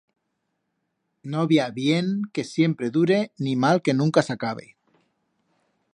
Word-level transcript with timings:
No 1.33 1.43
bi 1.51 1.59
ha 1.65 1.67
bien 1.75 2.09
que 2.37 2.47
siempre 2.53 2.91
dure 2.97 3.19
ni 3.49 3.53
mal 3.67 3.83
que 3.89 3.99
nunca 4.01 4.25
s'acabe 4.31 4.67